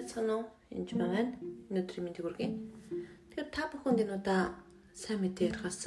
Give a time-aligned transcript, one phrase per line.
[0.00, 0.46] байцгаана уу?
[0.72, 1.36] Энд байна.
[1.68, 2.50] Өнөөдрийн мэндийг хүргэе.
[3.28, 4.42] Тэгэхээр та бүхэнд энэ удаа
[4.96, 5.84] сайн мэдээ ярихаас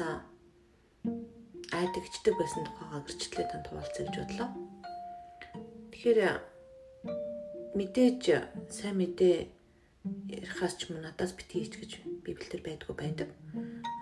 [1.73, 4.49] айдагчдаг байсан тухайга гэрчлээ танд хуваалцъя гэж бодлоо.
[5.89, 6.19] Тэгэхээр
[7.73, 8.23] мэдээж
[8.69, 9.35] сайн мэдээ
[10.29, 11.91] ярихаас ч юм надаас битгий ич гэж
[12.21, 13.29] библиэлд байдгүй байдаг.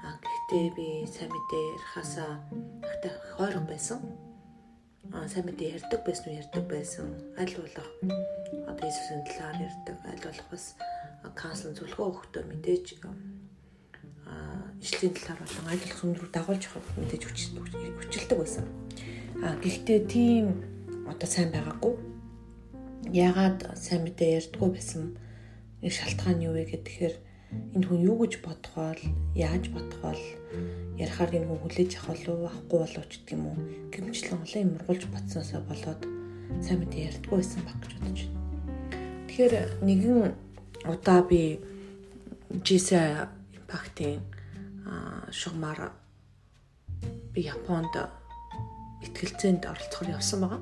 [0.04, 2.14] А гэхдээ би сайн мэдээ ярихаас
[2.84, 4.04] ихтэй хойрог байсан
[5.12, 6.39] сайн мэдээ ярьдаг байсан уу?
[6.39, 7.05] Ярьдаг байсан.
[7.36, 7.90] Аль болох?
[8.72, 9.98] Одоо Иесусийн талаар ярьдаг.
[10.08, 10.66] Аль болох бас
[11.36, 12.86] каунслинг зөвлөгөө өгөхдөө мэдээж
[14.81, 18.66] ижлийн талаар болон аль болох сүм рүү дагуулж явах мэдээж хүчилдэг байсан.
[19.44, 20.45] А гэхдээ тийм
[21.05, 21.94] одоо сайн байгаагүй.
[23.14, 25.20] Ягаад сайн мэдээ ярьдгүй байсан?
[25.86, 27.16] Нэг шалтгаан юу вэ гэхээр
[27.76, 29.02] энэ хүн юу гэж бодох бол
[29.36, 30.23] яаж бодох бол
[31.00, 33.58] ярихаар энэ хүн хүлээж авах болов авахгүй болов ч гэдэг юм уу
[33.92, 36.02] гэмчлэн олон юм ургуулж батсаасаа болоод
[36.64, 38.42] сайн мэдээ ярьдгүй байсан баг гэж бодож байна.
[39.28, 39.53] Тэгэхээр
[39.88, 40.20] нэгэн
[40.92, 41.42] удаа би
[42.52, 44.20] GSA импактын
[45.31, 45.95] шугамар
[47.31, 47.95] би Японд
[49.03, 50.62] ихтгэлцээнд оролцохоор явсан байгаа.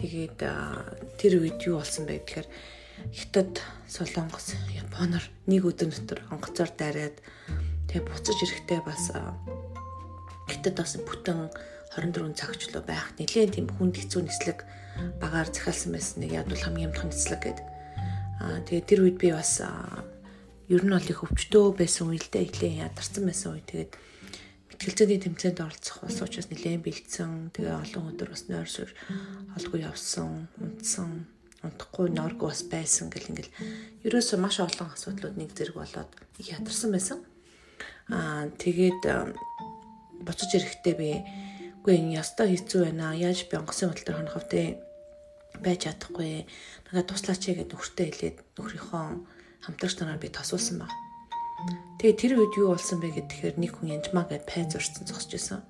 [0.00, 0.38] Тэгээд
[1.20, 2.48] тэр үед юу болсон бэ гэхээр
[3.12, 4.56] Хятад, Солонгос,
[4.96, 7.20] Японоор нэг өдөр дотор онгоцоор дайраад
[7.92, 9.12] тэгээ буцаж ирэхдээ бас
[10.48, 11.52] Хятад бас бүтэн
[11.92, 13.12] 24 цагч лөө байх.
[13.20, 14.64] Нэлээд тийм хүнд хэцүү нислэг
[15.20, 17.60] багаар захиалсан байсан нэг яд бол хамгийн амтхан нислэг гээд
[18.40, 19.60] аа тэгээ тэр үед би бас
[20.72, 23.68] ер нь бол их өвчтөө байсан үедээ нэлээд ядарсан байсан үе.
[23.68, 23.92] Тэгээд
[24.72, 27.52] мэтгэлцээний тэмцээнд оролцох бас учраас нэлээд бэлдсэн.
[27.52, 28.88] Тэгээ олон өдөр бас нойр сур
[29.60, 31.28] олгүй явсан унтсан
[31.66, 33.56] унтахгүй норг бас байсан гэл ингээл
[34.06, 37.18] ерөөсөө маш олон асуудлууд нэг зэрэг болоод их ядарсан байсан.
[38.08, 39.02] Аа тэгээд
[40.22, 41.10] буцаж ирэхдээ би
[41.82, 43.14] үгүй энэ ястаа хэцүү байна.
[43.14, 44.86] Яаж би онгоцны хөдөл төр хонох вэ?
[45.62, 46.44] байж чадахгүй.
[46.90, 49.04] Надад туслаач гэдэг нөхөртөө хэлээд нөхрийнхөө
[49.64, 50.92] хамтарч нараар би тосуулсан баг.
[52.00, 55.60] Тэгээ тэр үед юу болсон бэ гэхээр нэг хүн янжмаа гэд пайз урьдсан зогсож байсан.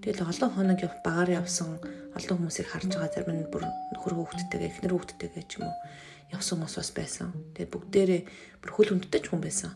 [0.00, 1.76] Тэгэл олон хоног багаар явсан
[2.16, 5.76] олон хүмүүсийг харж байгаа зарим нь бүр нөхөр хүүхдтэйгээ эхнэр хүүхдтэйгээ ч юм уу
[6.32, 7.28] явсан хүмүүс бас байсан.
[7.54, 8.22] Тэгээд бүгдээрээ
[8.64, 9.72] бүр хөл хүндтэй ч хүн байсан.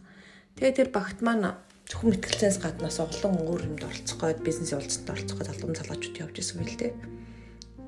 [0.56, 1.58] Тэгээд тэр багт маань
[1.90, 6.36] зөвхөн мэтгэлцээс гаднаас олон өөр юмд оролцох гээд бизнес уулзалтанд оролцох гээд албан залгаачууд явж
[6.40, 6.92] исэн юм л дээ.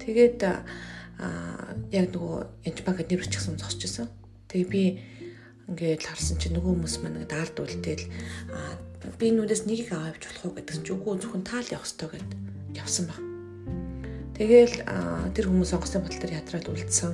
[0.02, 2.36] Тэгээд аа яг нөгөө
[2.68, 4.08] янчбаг нэр өчгсөн зогсож исэн.
[4.52, 4.82] Тэгээ би
[5.72, 8.04] ингээд харсан чинь нөгөө хүмүүс маань даард үлдээл
[8.52, 8.76] аа
[9.18, 12.30] би нүдээс нэгийг аваа явж болох уу гэдгсэн чи үгүй зөвхөн таал явах ёстой гэд
[12.74, 13.20] явсан баг.
[14.36, 14.76] Тэгээл
[15.32, 17.12] тэр хүмүүс онгоцны бодол төр ядраад үлдсэн.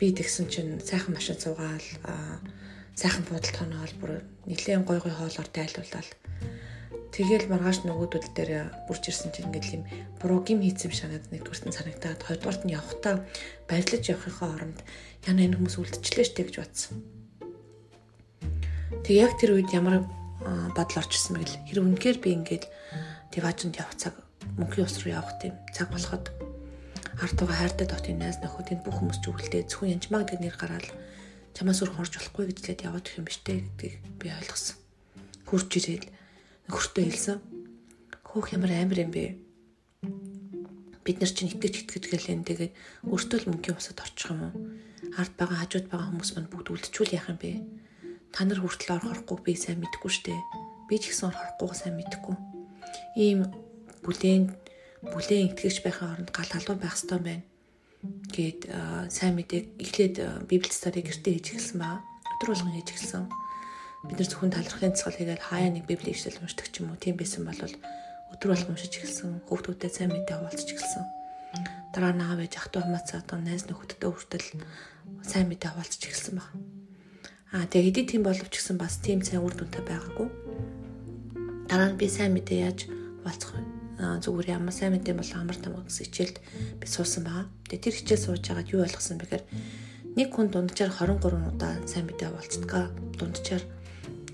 [0.00, 1.86] Би тэгсэн чинь сайхан машин суугаал
[2.98, 4.12] сайхан буудал тоноол бүр
[4.50, 6.08] нэлээд гой гой хоолоор тайлуулаад
[7.18, 9.84] Тэгэл маргааш нөгөөдөл дээр бүрч ирсэн чинь ингээл юм
[10.20, 13.24] буруу гим хийцэм шанаад нэгдүгээрт нь санагтаад хоёрдугаарт нь явхтаа
[13.66, 14.78] баярлаж явахынхаа оронд
[15.26, 17.02] яна энэ хүмүүс үлдчихлээ штэ гэж бодсон.
[19.02, 20.04] Тэг яг тэр үед ямар
[20.44, 22.64] бодол орчихсон мэгэл хэрэг үнэхээр би ингээд
[23.34, 24.14] диважинд явах цаг
[24.58, 26.30] мөнхийн ус руу явах тийм цаг болоход
[27.18, 30.86] ард тугаа хайртай дотын найз нөхөд энэ бүх хүмүүс зүгэлдээ зөвхөн янчмаа гэдэг нэр гараад
[31.58, 34.78] чамаас өөр хорж болохгүй гэж лээд яваад их юм биш үү гэдгийг би ойлгосон.
[35.50, 36.04] Хурж ирээд
[36.70, 37.38] нөхөртөө хэлсэн.
[38.22, 39.34] Хөөх ямар амар юм бэ?
[41.02, 42.72] Бид нар чинь итгэж итгэжгээл энэ тэгээд
[43.10, 44.54] өөртөө л мөнхийн усад орчих юм уу?
[45.18, 47.50] Ард байгаа хажууд байгаа хүмүүс маань бүгд үлдчихүүл яах юм бэ?
[48.32, 50.36] Та нар хүртэл орохохгүй би сайн мэдэхгүй штэ.
[50.88, 52.36] Би ч гэсэн орохгүйг сайн мэдэхгүй.
[53.16, 53.48] Ийм
[54.04, 54.52] бүлээн
[55.02, 57.44] бүлээн итгэж байхын оронд гал халуун байх ёстой байна
[58.30, 58.70] гээд
[59.10, 61.98] сайн мэдээг эхлээд библи стади гэртээ хийж эхэлсэн баа.
[62.38, 63.26] Өдөр болгон хийж эхэлсэн.
[64.06, 67.18] Бид нар зөвхөн талархын цэцгэл хийгээд хаяа нэг библи ишлэл уншдаг ч юм уу тийм
[67.18, 69.42] байсан бол өдөр болгон уншиж эхэлсэн.
[69.50, 71.04] Хүүхдүүдэд сайн мэдээ хуваалцаж эхэлсэн.
[71.90, 74.48] Дараа нь аав ээж ах トゥ хамаацаа одоо найз нөхөдтэй хүртэл
[75.26, 76.77] сайн мэдээ хуваалцаж эхэлсэн баг.
[77.48, 80.28] Аа тэгээ хэдий тийм боловч гэсэн бас тийм сайн үр дүнтэй байгаагүй.
[81.64, 82.92] Дараа нь би сайн мэдээ яаж
[83.24, 83.64] хуваалцах вэ?
[84.20, 86.36] зүгээр ямар сайн мэдээ бол амар тамга гэсэн хичээлд
[86.76, 87.48] би суусан байгаа.
[87.72, 89.44] Тэгээ тэр хичээл сууж байгаад юу ойлгосон бэхээр
[90.12, 92.84] нэг хүн дунджаар 23 удаа сайн мэдээ болцдгаа
[93.16, 93.64] дунджаар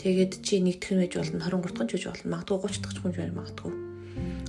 [0.03, 2.99] тэгээд чи нэгдэх нь байж болно 23 дахь нь ч болно магадгүй 30 дахь ч
[2.99, 3.73] хүн байж магадгүй.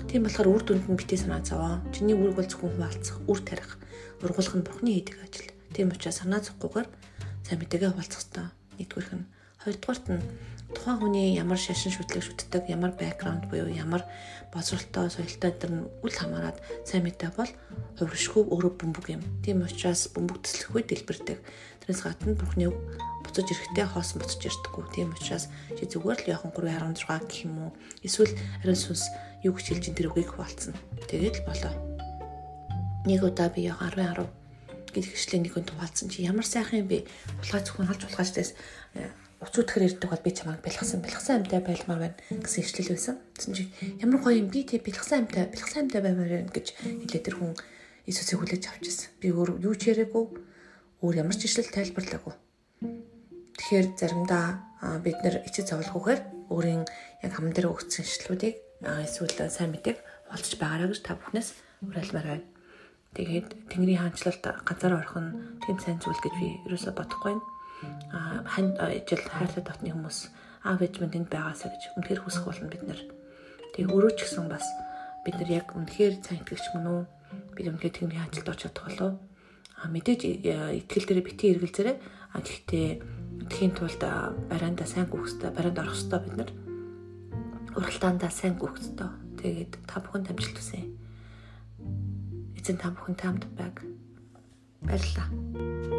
[0.10, 1.86] Тийм болохоор үр дүнд нь битээ санаа зовоо.
[1.94, 3.78] Чиний үүрэг бол зөвхөн хуваалцах, үр тарих,
[4.26, 5.54] ургуулах нь бурхны хийдэг ажил.
[5.70, 6.88] Тийм учраас санаа зовгүйгээр
[7.46, 8.48] сайн мэдээгээ хуваалцах хэрэгтэй.
[8.82, 9.26] Нэгдүгээрх нь
[9.62, 10.26] хоёрдугаарт нь
[10.74, 14.02] тухайн хүний ямар шашин шүтлэг шүтдэг, ямар бэкграунд буюу ямар
[14.50, 17.52] боловсролтой, соёлтой гэдэг нь үл хамааран сайн мэдээ бол
[18.02, 19.22] хувиршгүй өөрөө бөмбөг юм.
[19.46, 21.40] Тийм учраас бөмбөг төслөхгүй дэлбэрдэг.
[21.86, 22.66] Тэрнээс гадна бурхны
[23.22, 24.84] буцаж ирэхдээ хоосон буцаж ирдэггүй.
[24.90, 25.46] Тийм учраас
[25.78, 27.72] чи зүгээр л яхан 3.16 гэх юм уу?
[28.02, 28.34] Эсвэл
[28.66, 29.06] ариун сүнс
[29.46, 30.74] юу гэж хэлж ин тэр үгийг хуваалцсан.
[31.06, 31.74] Тэгээд л болоо.
[33.06, 34.45] Нэг удаа би яг 10
[34.96, 37.04] 10 гэдэг хэвшлээ нэг хүн тухайлцсан чи ямар сайхан юм бэ?
[37.44, 38.56] Улгаа зөвхөн халж улгаажтайс
[39.44, 43.16] уцуудхэр ирдэг бол би чамайг бэлгсэн бэлгсэн амтай байлмаар байна гэсэн хэвшлэл байсан.
[43.36, 43.64] Тэгсэн чи
[44.00, 47.52] ямар гоё юм би тий бэлгсэн амтай бэлгсэн амтай баймаар байна гэж хэлээд тэр хүн
[48.06, 49.10] Иесусыг хүлээж авчихсан.
[49.20, 50.26] Би өөр юу ч яриаггүй
[51.04, 52.34] өөр ямар ч ишлэл тайлбарлаагүй.
[53.60, 54.46] Тэгэхээр заримдаа
[55.02, 56.22] бид нэр ичид зовлохгүйгээр
[56.54, 56.84] өөрийн
[57.26, 59.98] яг хам дээр өгсөн ишлүүдийг эсвэл сайн мэдээг
[60.30, 61.50] олж байгаараа гэж та бүхнээс
[61.82, 62.55] уриалмаар байна.
[63.16, 65.32] Тэгээд Тэнгэрийн хаанчлалд ганцаар орох нь
[65.64, 67.44] тийм сайн зүйл гэж би ерөөсө бодохгүй байна.
[68.12, 70.20] Аа хань ижил хайртай дотны хүмүүс
[70.68, 73.02] аав ээж минь тэнд байгаасаа гэж үнэхээр хүсэх болно бид нар.
[73.72, 74.68] Тэгээ өөрөө ч гэсэн бас
[75.24, 77.04] бид нар яг үнэхээр сайн итгэгч мөн үү?
[77.56, 79.16] Бид үнэхээр Тэнгэрийн хаанчлалд очиж чадах болов уу?
[79.80, 80.22] А мэдээж
[80.84, 81.98] итгэл дээр битгий эргэлзээрээ
[82.36, 82.88] а гэхдээ
[83.48, 84.02] итгэхийн тулд
[84.52, 86.52] бараанда сайн гүөх хэрэгтэй, бараанд орох хэрэгтэй бид нар.
[87.80, 89.10] Уралтаандаа сайн гүөх хэрэгтэй.
[89.40, 91.05] Тэгээд та бүхэн дамжуулт хүсье.
[92.66, 93.78] Эзэн та бүхэн таамд байг.
[94.82, 95.95] Баярлалаа.